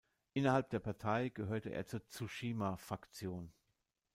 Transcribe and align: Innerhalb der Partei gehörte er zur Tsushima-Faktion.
Innerhalb 0.33 0.71
der 0.71 0.79
Partei 0.79 1.29
gehörte 1.29 1.69
er 1.69 1.85
zur 1.85 2.03
Tsushima-Faktion. 2.07 3.53